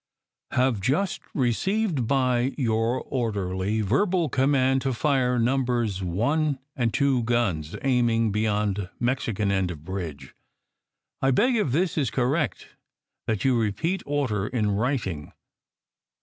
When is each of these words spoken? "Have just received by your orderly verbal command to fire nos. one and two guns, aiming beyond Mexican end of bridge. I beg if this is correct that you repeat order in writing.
"Have 0.53 0.81
just 0.81 1.21
received 1.35 2.07
by 2.07 2.55
your 2.57 3.01
orderly 3.03 3.81
verbal 3.81 4.29
command 4.29 4.81
to 4.81 4.93
fire 4.95 5.37
nos. 5.37 6.01
one 6.01 6.57
and 6.75 6.91
two 6.91 7.21
guns, 7.21 7.75
aiming 7.83 8.31
beyond 8.31 8.89
Mexican 8.99 9.51
end 9.51 9.69
of 9.69 9.85
bridge. 9.85 10.33
I 11.21 11.29
beg 11.29 11.55
if 11.55 11.71
this 11.71 11.99
is 11.99 12.09
correct 12.09 12.69
that 13.27 13.45
you 13.45 13.55
repeat 13.55 14.01
order 14.07 14.47
in 14.47 14.71
writing. 14.71 15.33